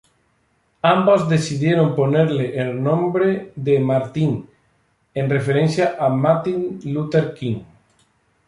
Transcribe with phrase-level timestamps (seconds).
[0.81, 4.49] Ambos decidieron ponerle el nombre de Martin
[5.13, 7.57] en referencia a Martin Luther King.